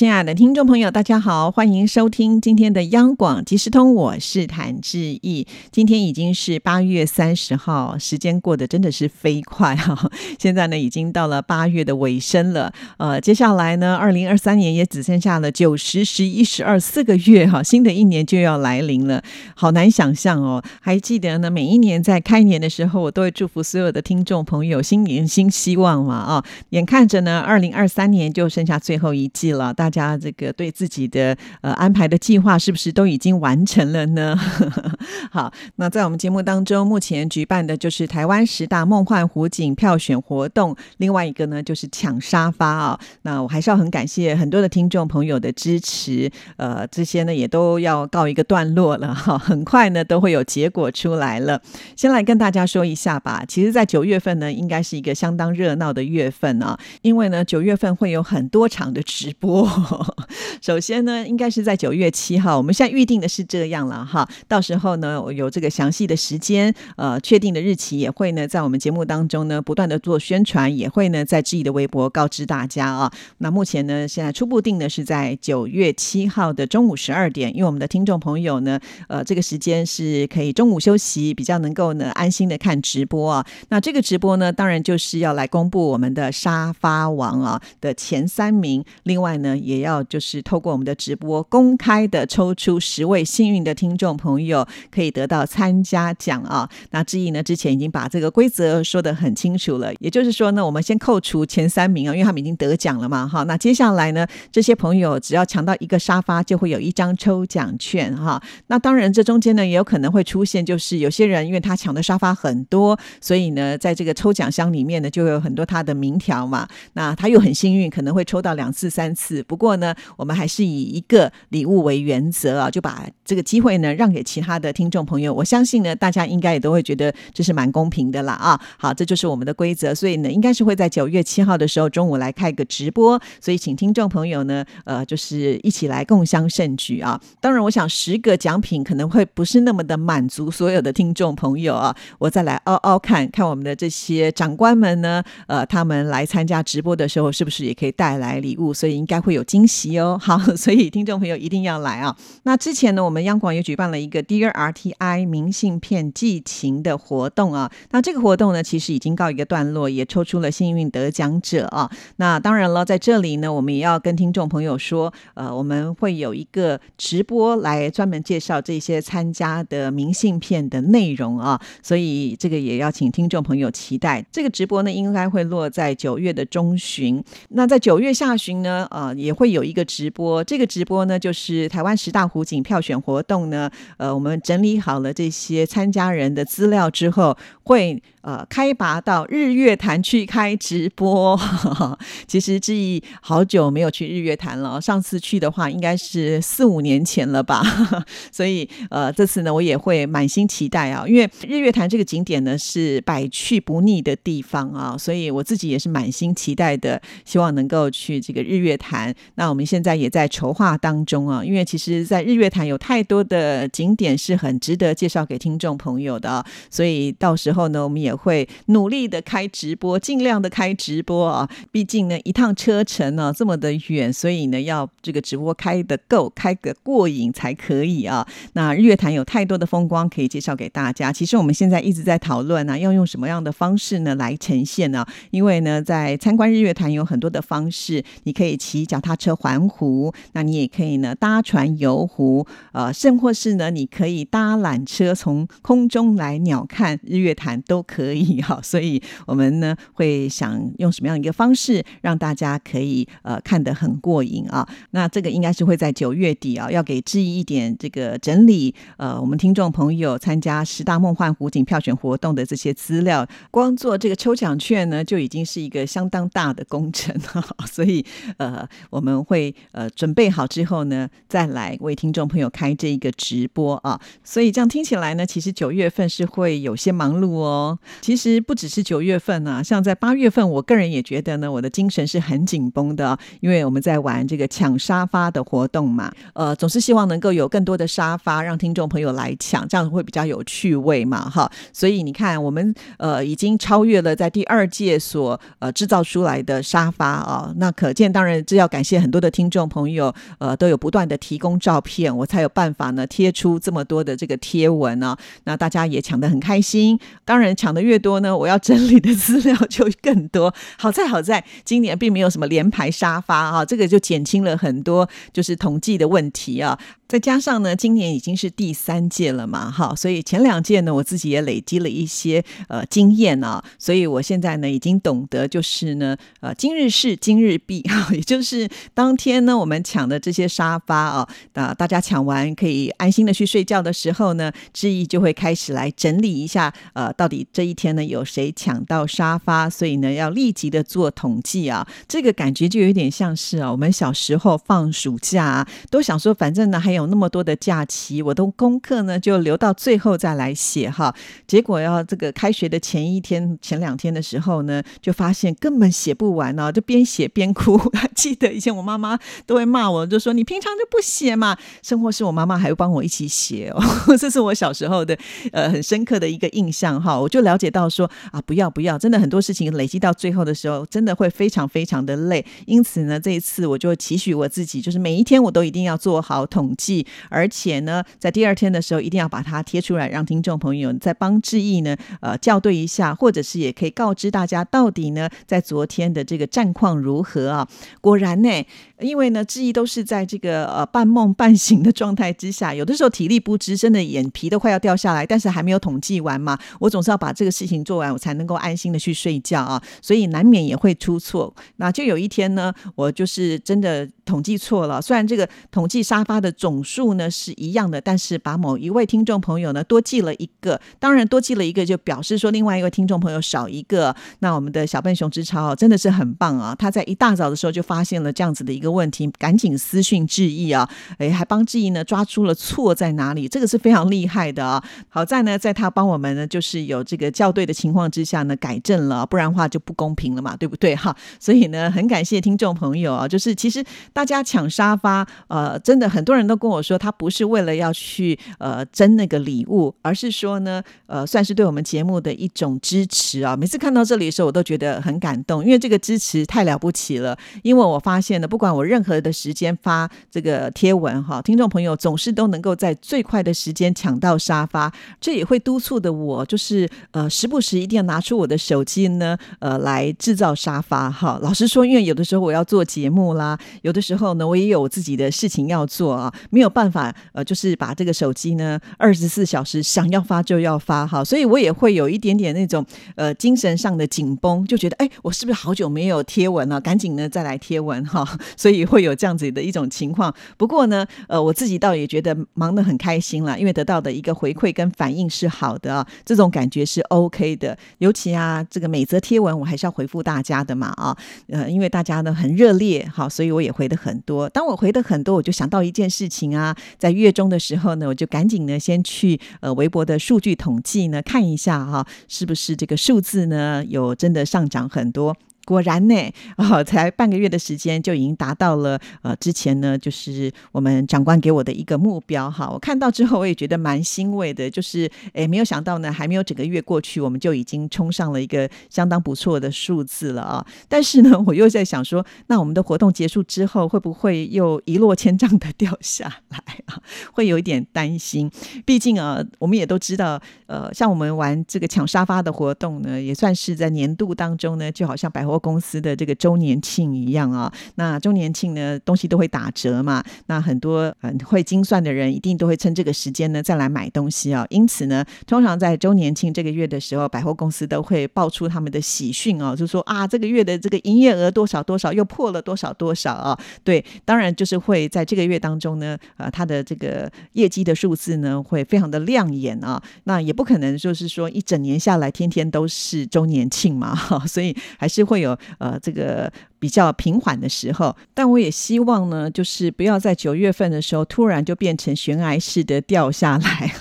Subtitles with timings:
[0.00, 5.46] 亲爱的听众朋友，大家好，欢迎收听今天的央广即时通，我是谭志毅。
[5.70, 10.10] 今天已经是八月三十号，时间过得真的是飞快哈！
[10.40, 12.72] 现在呢，已经到了八月的尾声了。
[12.96, 19.22] 呃，接下来呢，二零二三年也只剩下了九十、十一、十二四个月哈，新的一年就要来临了，
[19.54, 20.64] 好难想象哦。
[20.80, 26.44] 还记得呢，每一年在开年的时候，我都会祝福所有的听众朋友新年新希望嘛啊！
[26.70, 34.38] 眼看着呢，二零二三年就剩下最后一季了，大家这个对自己的呃安排的计划是不是都已经完成了呢？
[35.30, 43.00] 好，那在我们节目当中，目前举办的就是台湾十大梦幻湖景票选活动，另外一个呢就是抢沙发啊。
[43.22, 51.60] 那我还是要很感谢很多的听众朋友的支持，呃，这些呢也都要告一个段落了哈，很快呢都会有结果出来了。
[51.96, 59.68] 先来跟大家说一下吧，其实，在九月份呢，应该是一个相当热闹的月份啊，因为呢九月份会有很多场的直播。
[60.60, 64.28] 首先呢，应该是在九月七号，我们现在预定的是这样了哈。
[64.48, 73.10] 到时候呢，我有这个详细的时间，呃，确定的日期也会呢，在我们节目当中呢，不断的做宣传，也会呢，在志毅的微博告知大家啊。
[73.38, 78.78] 那目前呢，现在初步定的是在九月七号的中午十二点，因为我们的听众朋友呢，
[79.08, 83.46] 呃，这个时间是可以中午休息，比较能够呢安心的看直播啊。
[83.68, 89.56] 那这个直播呢，当然就是要来公布我们的沙发王啊的前三名，另外呢。
[89.60, 96.68] 也要就是透过我们的直播公开的抽出十位幸运的听众朋友，可以得到参加奖啊。
[96.90, 103.42] 那志毅呢之前已经把这个规则说得很清楚了，也就是说呢，我们先扣除前三名啊，因为他们已经得奖了嘛，哈。
[103.44, 108.42] 那接下来呢，这些朋友只要抢到一个沙发，就会有一张抽奖券哈。
[108.68, 116.68] 那当然这中间呢也有可能会出现，就是有些人因为他抢的沙发很多，所以呢在这个抽奖箱里面呢就有很多他的名条嘛。
[116.94, 119.44] 那他又很幸运，可能会抽到两次三次。
[119.50, 125.34] 不过呢，我们还是以一个礼物为原则啊，就把这个机会呢让给其他的听众朋友。
[125.34, 128.60] 我相信呢，大家应该也都会觉得这是蛮公平的啦啊。
[128.78, 137.20] 好，这就是我们的规则，所以呢，应该是会在九月七号的时候中午来开个直播，所以请听众朋友呢，呃，就是一起来共襄盛举啊。
[137.40, 141.92] 当然，我想十个奖品可能会不是那么的满足所有的听众朋友啊。
[142.20, 148.72] 我再来嗷嗷看看我们的这些长官们呢，呃，他们来参加直播的时候是不是也可以带来礼物？
[148.72, 149.39] 所以应该会有。
[149.44, 152.16] 惊喜哦， 好，所以听众朋友一定要来啊！
[152.44, 157.70] 那之前呢，我们央广也举办了一个 Dear RTI 明信片寄情的活动啊。
[157.90, 161.90] 那这个活动呢，其实已经告一个段落，也抽出了幸运得奖者啊。
[162.16, 171.60] 那当然了，在这里呢，我们也要跟听众朋友说，呃，我们会有一个直播来专门介绍这些参加的明信片的内容啊。
[171.82, 174.24] 所以这个也要请听众朋友期待。
[174.30, 177.24] 这个直播呢，应该会落在九月的中旬。
[177.48, 179.29] 那在九月下旬呢，呃，也。
[179.30, 188.02] 也会有一个直播，这个直播呢，就是台湾十大湖景票选活动呢，呃，我们整理好了这些参加人的资料之后，会。
[188.22, 191.40] 呃，开拔到日月潭去开直播，
[192.28, 194.78] 其实志毅好久没有去日月潭了。
[194.78, 197.62] 上次去的话，应该是四五年前了吧。
[198.30, 209.14] 所以呃，这次呢，我也会满心期待啊，因为日月潭这个景点呢是百去不腻的地方啊，所以我自己也是满心期待的，希望能够去这个日月潭。
[209.34, 218.10] 那我们现在也在筹划当中啊，因为其实，在日月潭有太多的景点是很值得介绍给听众朋友的，所以到时候呢，我们也。
[218.20, 221.48] 会努力的开直播，尽量的开直播啊！
[221.72, 228.26] 毕竟呢，一趟车程呢这么的远，所以呢要这个直播开的够，开个过瘾才可以啊。
[228.52, 231.10] 那日月潭有太多的风光可以介绍给大家。
[231.10, 235.06] 其实我们现在一直在讨论呢，要用什么样的方式呢来呈现呢？
[235.30, 248.10] 因为呢，在参观日月潭有很多的方式，你可以骑脚踏车环湖，那你也可以呢搭船游湖，呃，甚或是呢你可以搭缆车从空中来鸟看日月潭都可。
[248.12, 254.68] 以哈，所以我们呢会想用什么样一个方式让大家可以呃看得很过瘾啊？
[254.90, 268.04] 那这个应该是会在九月底啊，要给志毅一点这个整理呃，我们听众朋友参加十大梦幻湖景票选活动的这些资料，光做这个抽奖券呢就已经是一个相当大的工程哈，所以
[268.38, 277.78] 呃我我们会呃准备好之后呢再来为听众朋友开这一个直播啊，所以这样听起来呢，其实九月份是会有些忙碌哦。
[278.02, 286.12] 其实不只是九月份啊，像在八月份，我个人也觉得呢，我的精神是很紧绷的，因为我们在玩这个抢沙发的活动嘛。
[286.34, 291.50] 呃，总是希望能够有更多的沙发让听众朋友来抢，这样会比较有趣味嘛，哈。
[291.72, 305.16] 所以你看，我们呃已经超越了在第二届所呃制造出来的沙发啊，那可见当然这要感谢很多的听众朋友，呃，都有不断的提供照片，我才有办法呢贴出这么多的这个贴文呢。
[305.44, 310.54] 那大家也抢得很开心，当然抢的越多呢，我要整理的资料就更多。
[310.78, 316.78] 好在好在今年并没有什么连排沙发啊，这个就减轻了很多就是统计的问题啊。
[317.10, 346.99] 再加上呢，今年已经是第三届了嘛，哈，所以前两届呢，我自己也累积了一些呃经验啊，所以我现在呢已经懂得就是呢，呃，今日事今日毕，也 就是当天呢我们抢的这些沙发啊，那大家抢完可以安心的去睡觉的时候呢，志毅就会开始来整理一下，呃，到底这一天呢有谁抢到沙发，所以呢要立即的做统计啊，这个感觉就有点像是啊，我们小时候放暑假都想说，反正呢还有。
[347.00, 351.14] 有那么多的假期，我的功课呢就留到最后再来写哈。
[351.46, 357.80] 结果要这个开学的前一天、前两天的时候呢，就发现根本写不完呢，就边写边哭。
[358.14, 361.56] 记得以前我妈妈都会骂我，就说你平常就不写嘛。
[361.82, 363.82] 生活是我妈妈还会帮我一起写哦，
[364.18, 365.16] 这是我小时候的
[365.52, 367.18] 呃很深刻的一个印象哈。
[367.18, 372.44] 我就了解到说啊，不要不要，真的很多事情累积到最后的时候，真的会非常非常的累。
[372.66, 376.89] 因此呢，这一次我就期许我自己，就是每一天我都一定要做好统计。
[377.28, 387.68] 而且呢，在第二天的时候，一定要把它贴出来，让听众朋友再帮志毅呢，呃，校对一下，或者是也可以告知大家，到底呢，在昨天的这个战况如何啊？
[388.00, 388.66] 果然呢，
[389.00, 401.54] 因为呢，志毅都是在这个呃半梦半醒的状态之下，有的时候体力不支，真的眼皮都快要掉下来，但是还没有统计完嘛，我总是要把这个事情做完，我才能够安心的去睡觉啊，所以难免也会出错。
[401.76, 406.84] 那就有一天呢，我就是真的统计错了，虽然这个统计沙发的总。
[406.90, 414.12] 数呢是一样的，但是把某一位听众朋友呢多记了一个，当然多记了一个就表示说另外一位听众朋友少一个。
[414.40, 416.74] 那我们的小笨熊之超真的是很棒啊！
[416.76, 420.88] 他在一大早的时候就发现了这样子的一个问题，赶紧私讯致意啊，
[421.18, 424.84] 哎，还帮致意呢抓出了错在哪里，这个是非常厉害的啊！
[425.08, 431.16] 好在呢，在他帮我们呢就是有这个校对的情况之下呢改正了，不然话就不公平了嘛，对不对哈？
[431.38, 433.82] 所以呢，很感谢听众朋友啊，就是其实
[434.12, 436.80] 大家抢沙发，呃，真的很多人都跟我。
[436.80, 443.54] 说他不是为了要去呃争那个礼物，而是说呢，呃，算是对我们节目的一种支持啊。
[443.56, 447.38] 每次看到这里的时候，我都觉得很感动，因为这个支持太了不起了。
[447.62, 454.90] 因为我发现呢，不管我任何的时间发这个贴文哈，听众朋友总是都能够在最快的时间抢到沙发，
[455.20, 461.38] 这也会督促的我，就是呃，时不时一定要拿出我的手机呢，呃，来制造沙发哈。
[461.42, 466.70] 老实说，因为有的时候我要做节目啦，有的时候呢，我也有自己的事情要做啊，没有。
[466.70, 472.86] 办法呃，就是把这个手机呢，二十四小时想要发就要发哈，所以我也会有一点点那种
[473.16, 476.80] 呃精神上的紧绷，就觉得哎，我是不是好久没有贴文了？
[476.80, 478.24] 赶紧呢再来贴文哈，
[478.56, 480.32] 所 以所以会有这样子的一种情况。
[480.56, 487.76] 不过呢，呃，我自己倒也觉得忙得很开心了，因为得到的一个回馈跟反应是好的，这种感觉是 OK 的。
[487.98, 491.16] 尤其啊，这个每则贴文我还是要回复大家的嘛啊，
[491.48, 494.48] 呃，因为大家呢很热烈好，所以我也回的很多。
[494.48, 496.56] 当我回的很多，我就想到一件事情。
[496.56, 505.36] 啊，在月中的时候呢，我就赶紧呢先去呃微博的数据统计呢看一下哈，是不是这个数字呢有真的上涨很多。
[505.70, 506.16] 果然呢，
[506.58, 512.68] 哦，才半个月的时间就已经达到了呃，之前呢就是我们长官给我的一个目标哈。
[512.68, 520.66] 我看到之后我也觉得蛮欣慰的，就是诶，没有想到呢，还没有整个月过去，我们就已经冲上了一个相当不错的数字了啊。
[520.88, 527.00] 但是呢，我又在想说，那我们的活动结束之后，会不会又一落千丈的掉下来啊？
[527.32, 528.50] 会有一点担心。
[528.84, 535.59] 毕竟啊，我们也都知道，呃，像我们玩这个抢沙发的活动呢，也算是在年度当中呢，就好像百货。
[535.60, 544.66] 公司的这个周年庆一样啊，那周年庆呢，东西都会打折嘛，那很多很会精算的人一定都会趁这个时间呢再来买东西啊。
[544.70, 553.58] 因此呢，通常在周年庆这个月的时候，百货公司都会爆出他们的喜讯哦，就说啊，这个月的这个营业额多少多少，又破了多少多少啊。
[553.84, 560.02] 对，当然就是会在这个月当中呢，呃，它的这个业绩的数字呢会非常的亮眼啊。
[560.24, 565.58] 那也不可能就是说一整年下来天天都是周年庆嘛，哈，所以还是会有。
[565.78, 573.92] 呃，这个比较平缓的时候，但我也希望呢，就是不要在九月份的时候突然就变成悬崖式的掉下来，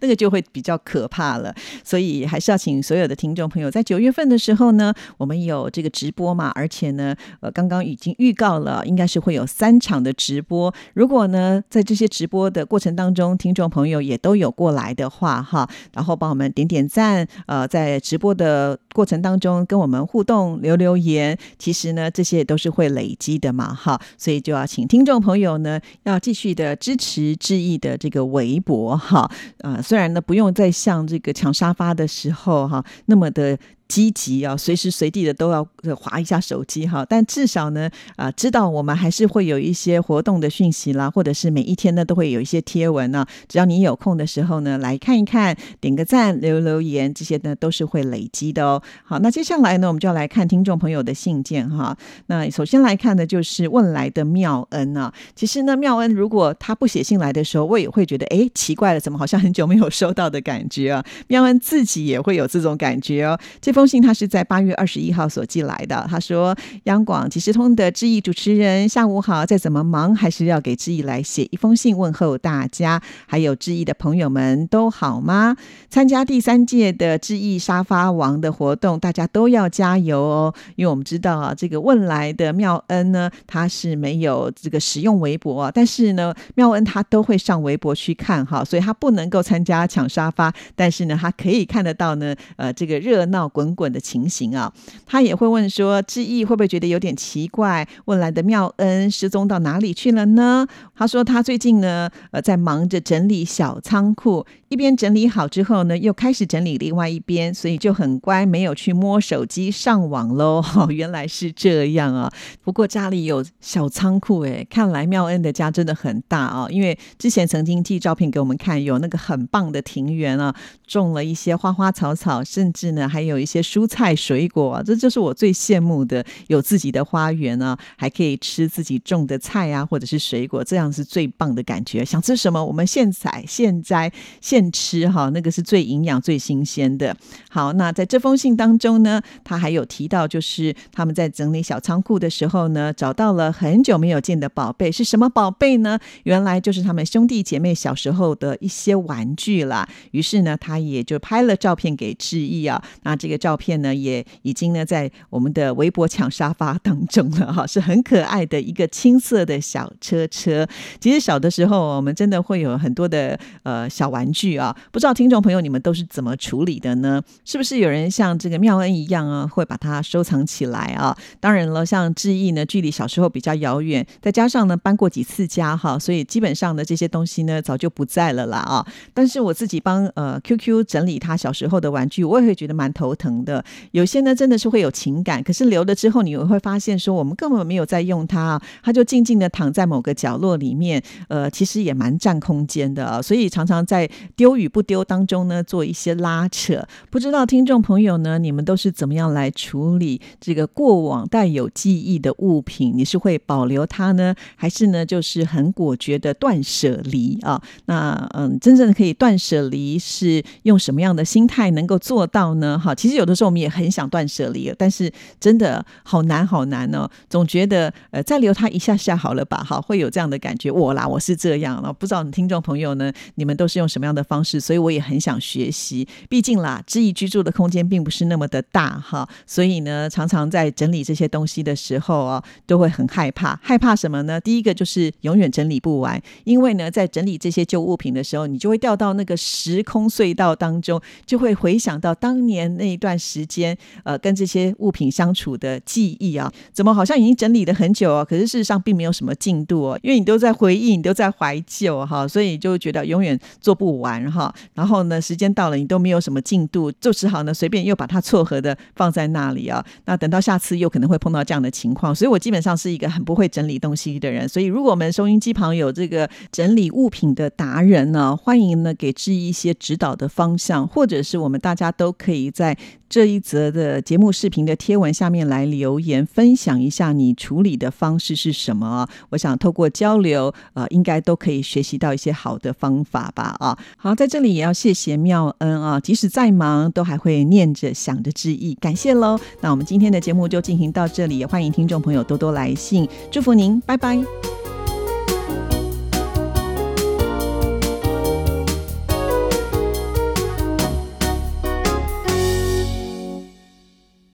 [0.00, 1.52] 那个就会比较可怕了。
[1.82, 10.72] 所以还是要请所有的听众朋友，在九月份的时候呢，我们有这个直播嘛，而且呢，呃，刚刚已经预告了，应该是会有三场的直播。
[10.94, 22.03] 如果呢，在这些直播的过程当中，听众朋友也都有过来的话，哈，然后帮我们点点赞，呃，在直播的过程当中跟我们互动留留言，其实呢。
[22.10, 33.58] 这些都是会累积的嘛，哈，所以就要请听众朋友呢，要继续的支持志毅的这个微博，哈，啊，虽然呢不用再像这个抢沙发的时候，哈，那么的。
[33.86, 43.26] 积极啊，随时随地的都要划一下手机哈，但至少呢，啊，知道我们还是会有一些活动的讯息啦，或者是每一天呢都会有一些贴文呢。
[43.48, 48.82] 只要你有空的时候呢，来看一看，点个赞，留留言，这些呢都是会累积的哦。
[49.04, 51.96] 好，那接下来呢，我们就要来看听众朋友的信件哈。
[52.26, 55.12] 那首先来看的就是问来的妙恩啊。
[55.36, 61.04] 其实呢，妙恩如果他不写信来的时候，我也会觉得哎奇怪了，怎么好像很久没有收到的感觉啊？
[61.28, 63.38] 妙恩自己也会有这种感觉哦。
[63.60, 66.06] 这封信他是在八月二十一号所寄来的。
[66.08, 69.44] 他说：“央广即时通的志毅主持人，下午好。
[69.44, 75.56] 再怎么忙，还是要给志毅来写一封信问候大家，还有志毅的朋友们都好吗？
[75.90, 80.54] 参加第三届的志毅沙发王的活动，大家都要加油哦。
[80.76, 94.72] 因为我们知道啊，这个问来的妙恩呢，他是没有这个使用微博，但是呢，妙恩他都会上微博去看哈，所以他不能够参加抢沙发，但是呢，他可以看得到呢，呃，这个热闹滚。”滚滚的情形啊，
[95.06, 97.86] 他也会问说：“志毅会不会觉得有点奇怪？
[98.04, 100.66] 问来的妙恩失踪到哪里去了呢？”
[100.96, 110.62] 他说：“他最近呢，呃，在忙着整理小仓库，一边整理好之后呢，又开始整理另外一边，所以就很乖，没有去摸手机上网喽。
[110.88, 112.32] ”原来是这样啊！
[112.62, 116.68] 不过家里有小仓库，哎，看来妙恩的家真的很大啊！
[116.70, 120.54] 因为之前曾经寄照片给我们看，有那个很棒的庭园啊，
[120.86, 123.64] 种了一些花花草草，甚至呢，还有一些。
[123.64, 132.04] 蔬菜水果，这就是我最羡慕的，有自己的花园啊，还可以吃自己种的菜啊，或者是水果，这样是最棒的感觉。
[132.04, 134.10] 想吃什么，我们现采现摘
[134.40, 137.16] 现吃哈，那个是最营养、最新鲜的。
[137.48, 145.98] 好，那在这封信当中呢，他还有提到，就是他们在整理小仓库的时候呢，找到了很久没有见的宝贝，是什么宝贝呢？
[146.24, 149.88] 原来就是他们兄弟姐妹小时候的一些玩具啦。
[150.10, 153.38] 于是呢，他也就拍了照片给志毅啊，那这个。
[153.44, 160.66] 照片呢也已经呢在我们的微博抢沙发当中了哈，是很可爱的一个青色的小车车。
[161.00, 167.22] 其实小的时候我们真的会有很多的呃小玩具啊，不知道听众朋友你们都是怎么处理的呢？
[167.44, 171.16] 是不是有人像这个妙恩一样啊，会把它收藏起来啊？
[171.40, 178.86] 当然了，像志毅呢，距离小时候比较遥远，再加上呢搬过几次家哈，所以基本上的这些东西呢早就不在了啦啊。
[179.12, 183.34] 但是我自己帮呃 QQ 整理他小时候的玩具，我也会觉得蛮头疼。
[183.44, 196.86] 的有些呢，真的是会有情感，可是留了之后，你会发现说，我们根本没有在用它，它就静静的躺在某个角落里里面，呃，其实也蛮占空间的啊，所以常常在丢与不丢当中呢，做一些拉扯。
[197.10, 202.92] 不知道听众朋友呢，你们都是怎么样来处理这个过往带有记忆的物品？
[202.94, 207.60] 你是会保留它呢，还是呢，就是很果决的断舍离啊？
[207.86, 212.78] 那嗯，真正的可以断舍离是用什么样的心态能够做到呢？
[212.78, 213.14] 哈，其实。
[213.14, 217.08] 有的时候我们也很想断舍离，但是真的好难好难哦。
[217.30, 220.70] 总觉得呃再留它一下下好了吧，哈，会有这样的感感觉。
[220.70, 224.58] 我啦，我是这样了，不知道你听众朋友呢，你们都是用什么样的方式？
[224.60, 226.06] 所以我也很想学习。
[226.28, 233.58] 毕竟啦，知意居住的空间并不是那么的大哈，所以呢，常常在整理这些东西的时候啊，都会很害怕。
[233.62, 234.40] 害怕什么呢？
[234.40, 242.94] 第一个就是永远整理不完，因为呢，在整理这些旧物品的时候，你就会掉到那个时空隧道当中，就会回想到当年那一。
[243.04, 248.24] 段时间，呃，跟这些物品相处的记忆啊，怎么好像已经整理了很久啊？
[248.24, 254.54] 可是事实上并没有什么进度哦，因为你都在回忆，你都在怀旧哈，所以就觉得永远做不完哈。
[254.74, 259.82] 然后呢，时间到了，你都没有什么进度，就只好呢随便又把它撮合的放在那里啊。
[260.04, 264.46] 那等到下次又可能会碰到这样的情况，所以我基本上是一个很不会整理东西的人。
[264.46, 272.76] 所以如果我们收音机旁有这个整理物品的达人呢，欢迎呢给志一些指导的方向，或者是我们大家都可以在。
[273.06, 279.06] 这一则的节目视频的贴文下面来留言，分享一下你处理的方式是什么？
[279.28, 280.33] 我想透过交流，
[280.72, 283.56] 啊，应该都可以学习到一些好的方法吧。
[283.58, 289.38] 啊，好，在这里也要谢谢妙恩啊，即使再忙，都还会念着想着之意，感谢喽。
[289.60, 294.53] 那我们今天的节目就进行到这里，也欢迎听众朋友多多来信，祝福您，拜拜。